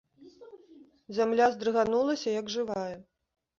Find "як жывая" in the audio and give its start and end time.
2.41-2.91